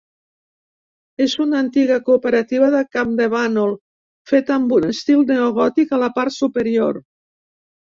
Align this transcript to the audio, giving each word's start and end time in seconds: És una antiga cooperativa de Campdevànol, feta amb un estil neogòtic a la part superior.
És 1.25 1.35
una 1.43 1.59
antiga 1.63 1.97
cooperativa 2.07 2.71
de 2.77 2.81
Campdevànol, 2.97 3.77
feta 4.33 4.57
amb 4.57 4.75
un 4.81 4.89
estil 4.89 5.23
neogòtic 5.35 5.97
a 5.97 6.03
la 6.07 6.13
part 6.19 6.39
superior. 6.41 7.01